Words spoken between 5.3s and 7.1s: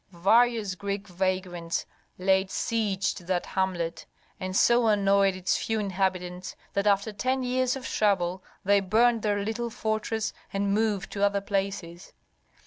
its few inhabitants that